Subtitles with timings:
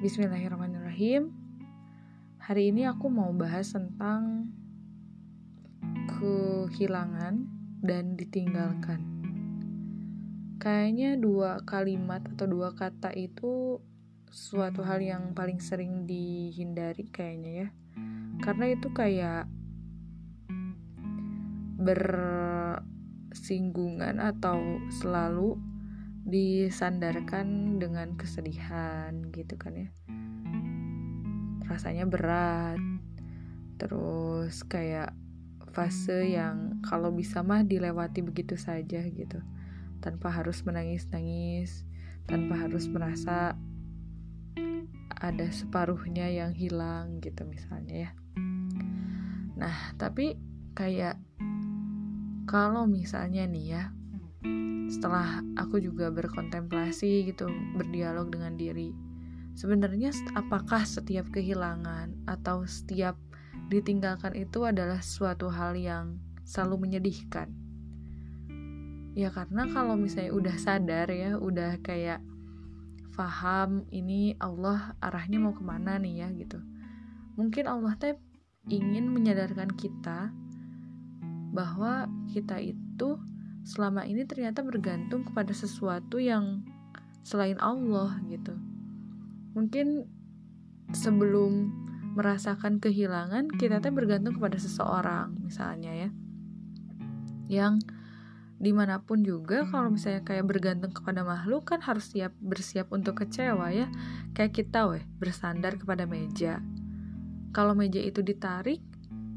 [0.00, 1.28] Bismillahirrahmanirrahim.
[2.40, 4.48] Hari ini aku mau bahas tentang
[6.08, 7.44] kehilangan
[7.84, 8.96] dan ditinggalkan.
[10.56, 13.76] Kayaknya dua kalimat atau dua kata itu
[14.32, 17.76] suatu hal yang paling sering dihindari kayaknya ya.
[18.40, 19.52] Karena itu kayak
[21.76, 25.60] bersinggungan atau selalu
[26.26, 29.88] disandarkan dengan kesedihan gitu kan ya.
[31.68, 32.80] Rasanya berat.
[33.80, 35.16] Terus kayak
[35.70, 39.40] fase yang kalau bisa mah dilewati begitu saja gitu.
[40.00, 41.88] Tanpa harus menangis-nangis
[42.30, 43.58] tanpa harus merasa
[45.20, 48.10] ada separuhnya yang hilang gitu misalnya ya.
[49.58, 50.38] Nah tapi
[50.78, 51.18] kayak
[52.46, 53.84] kalau misalnya nih ya
[54.90, 58.90] setelah aku juga berkontemplasi gitu berdialog dengan diri.
[59.54, 63.14] Sebenarnya apakah setiap kehilangan atau setiap
[63.68, 67.52] ditinggalkan itu adalah suatu hal yang selalu menyedihkan?
[69.14, 72.22] Ya karena kalau misalnya udah sadar ya udah kayak
[73.10, 76.58] faham ini Allah arahnya mau ke mana nih ya gitu.
[77.34, 78.14] Mungkin Allah teh
[78.70, 80.30] ingin menyadarkan kita
[81.50, 83.18] bahwa kita itu
[83.64, 86.64] selama ini ternyata bergantung kepada sesuatu yang
[87.20, 88.56] selain Allah gitu.
[89.52, 90.08] Mungkin
[90.96, 91.70] sebelum
[92.18, 96.10] merasakan kehilangan kita tuh bergantung kepada seseorang misalnya ya.
[97.50, 97.86] Yang
[98.60, 103.22] di mana pun juga kalau misalnya kayak bergantung kepada makhluk kan harus siap bersiap untuk
[103.22, 103.86] kecewa ya.
[104.34, 106.60] Kayak kita weh bersandar kepada meja.
[107.50, 108.82] Kalau meja itu ditarik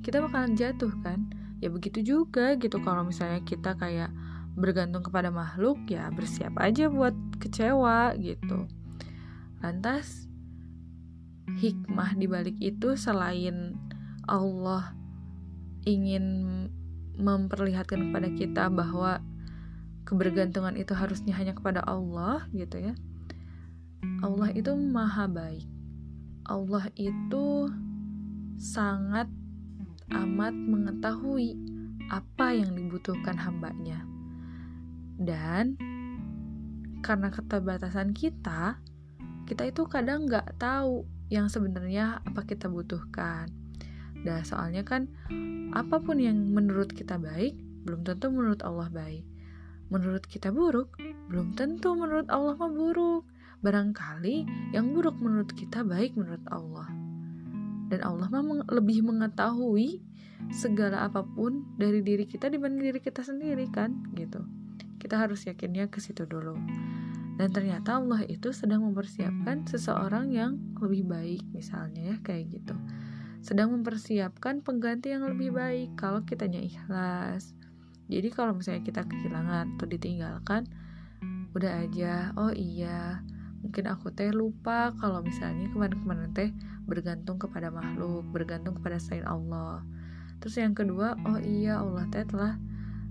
[0.00, 1.28] kita bakalan jatuh kan
[1.60, 4.10] ya begitu juga gitu kalau misalnya kita kayak
[4.56, 8.66] bergantung kepada makhluk ya bersiap aja buat kecewa gitu.
[9.60, 10.26] Lantas
[11.60, 13.76] hikmah dibalik itu selain
[14.24, 14.96] Allah
[15.84, 16.24] ingin
[17.20, 19.20] memperlihatkan kepada kita bahwa
[20.08, 22.94] kebergantungan itu harusnya hanya kepada Allah gitu ya
[24.20, 25.64] Allah itu maha baik.
[26.44, 27.68] Allah itu
[28.60, 29.28] sangat
[30.10, 31.54] amat mengetahui
[32.10, 34.02] apa yang dibutuhkan hambanya.
[35.20, 35.78] Dan
[37.00, 38.82] karena keterbatasan kita,
[39.46, 43.48] kita itu kadang nggak tahu yang sebenarnya apa kita butuhkan.
[44.20, 45.08] Dan soalnya kan
[45.72, 47.56] apa pun yang menurut kita baik,
[47.86, 49.24] belum tentu menurut Allah baik.
[49.90, 50.98] Menurut kita buruk,
[51.30, 53.26] belum tentu menurut Allah mah buruk.
[53.60, 57.09] Barangkali yang buruk menurut kita baik menurut Allah
[57.90, 60.00] dan Allah meng lebih mengetahui
[60.54, 63.98] segala apa pun dari diri kita dibanding diri kita sendiri kan?
[64.14, 64.40] Gitu.
[65.02, 66.54] Kita harus yakinnya ke situ dulu.
[67.36, 72.76] Dan ternyata Allah itu sedang mempersiapkan seseorang yang lebih baik misalnya ya kayak gitu.
[73.40, 77.56] Sedang mempersiapkan pengganti yang lebih baik kalau kitanya ikhlas.
[78.12, 80.68] Jadi kalau misalnya kita kehilangan atau ditinggalkan
[81.50, 83.26] udah aja oh iya
[83.60, 86.50] mungkin aku teh lupa kalau misalnya kemarin-kemarin teh
[86.88, 89.84] bergantung kepada makhluk bergantung kepada selain Allah.
[90.40, 92.56] Terus yang kedua oh iya Allah teh telah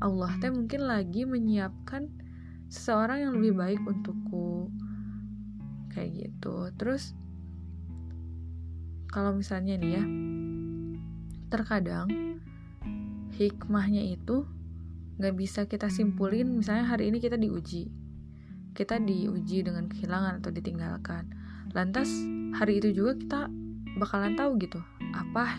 [0.00, 2.08] Allah teh mungkin lagi menyiapkan
[2.72, 4.72] seseorang yang lebih baik untukku.
[5.92, 6.72] Kayak gitu.
[6.80, 7.12] Terus
[9.12, 10.04] kalau misalnya nih ya
[11.50, 12.08] terkadang
[13.34, 14.46] hikmahnya itu
[15.20, 17.99] nggak bisa kita simpulin misalnya hari ini kita diuji
[18.74, 21.30] kita diuji dengan kehilangan atau ditinggalkan.
[21.74, 22.10] Lantas
[22.56, 23.40] hari itu juga kita
[23.98, 24.80] bakalan tahu gitu
[25.14, 25.58] apa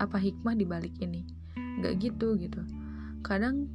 [0.00, 1.24] apa hikmah di balik ini.
[1.80, 2.60] Gak gitu gitu.
[3.24, 3.68] Kadang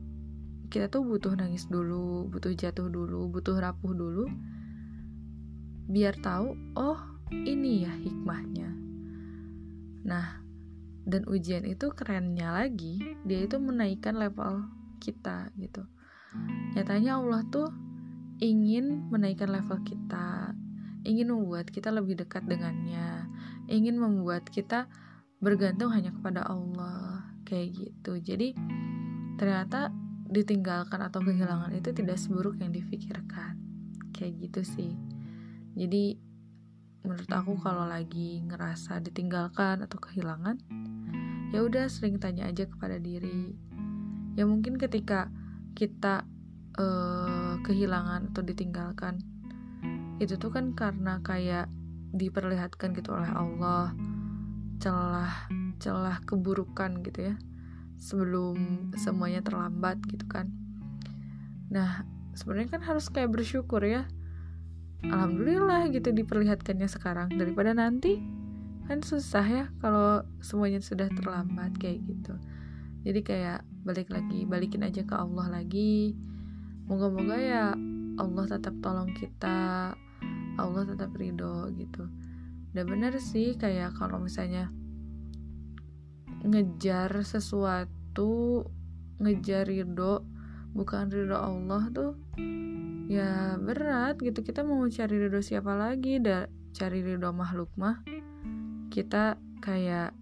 [0.69, 4.25] kita tuh butuh nangis dulu, butuh jatuh dulu, butuh rapuh dulu
[5.85, 6.97] biar tahu oh
[7.29, 8.69] ini ya hikmahnya.
[10.05, 10.41] Nah,
[11.05, 14.65] dan ujian itu kerennya lagi, dia itu menaikkan level
[14.97, 15.85] kita gitu.
[16.73, 17.69] Nyatanya Allah tuh
[18.43, 20.51] ingin menaikkan level kita,
[21.07, 23.29] ingin membuat kita lebih dekat dengannya,
[23.71, 24.89] ingin membuat kita
[25.39, 28.19] bergantung hanya kepada Allah, kayak gitu.
[28.19, 28.57] Jadi
[29.39, 29.93] ternyata
[30.25, 33.55] ditinggalkan atau kehilangan itu tidak seburuk yang difikirkan,
[34.11, 34.91] kayak gitu sih.
[35.77, 36.17] Jadi
[37.05, 40.57] menurut aku kalau lagi ngerasa ditinggalkan atau kehilangan,
[41.53, 43.53] ya udah sering tanya aja kepada diri.
[44.35, 45.29] Ya mungkin ketika
[45.77, 46.25] kita
[46.81, 49.25] uh, kehilangan atau ditinggalkan.
[50.21, 51.65] Itu tuh kan karena kayak
[52.13, 53.91] diperlihatkan gitu oleh Allah
[54.79, 55.49] celah
[55.81, 57.35] celah keburukan gitu ya
[57.97, 60.53] sebelum semuanya terlambat gitu kan.
[61.73, 62.05] Nah
[62.37, 64.05] sebenarnya kan harus kayak bersyukur ya.
[65.05, 67.33] Alhamdulillah gitu diperlihatkannya sekarang.
[67.33, 68.21] Daripada nanti
[68.85, 72.37] kan susah ya kalau semuanya sudah terlambat kayak gitu.
[73.05, 76.17] Jadi kayak balik lagi balikin aja ke Allah lagi
[76.85, 77.65] moga-moga ya
[78.15, 79.91] Allah tetap tolong kita
[80.55, 82.07] Allah tetap ridho gitu.
[82.71, 84.71] Udah bener sih kayak kalau misalnya
[86.45, 88.63] ngejar sesuatu
[89.19, 90.23] ngejar ridho
[90.75, 92.13] bukan ridho Allah tuh
[93.11, 94.45] ya berat gitu.
[94.45, 96.21] Kita mau cari ridho siapa lagi?
[96.21, 98.03] Dah cari ridho makhluk mah
[98.93, 100.15] kita kayak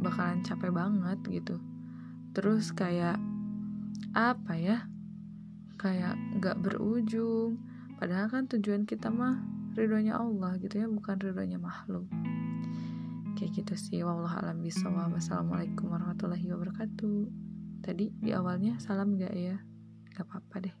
[0.00, 1.60] bakalan capek banget gitu.
[2.32, 3.20] Terus kayak
[4.16, 4.78] apa ya
[5.84, 7.60] kayak nggak berujung.
[8.00, 9.44] Padahal kan tujuan kita mah
[9.76, 12.08] ridhonya Allah gitu ya bukan ridhonya makhluk.
[13.36, 14.00] Kayak gitu sih.
[14.00, 17.28] Wallahu alam bisawab wassalamualaikum warahmatullahi wabarakatuh.
[17.84, 19.60] Tadi di awalnya salam gak ya?
[20.16, 20.76] Gak apa-apa deh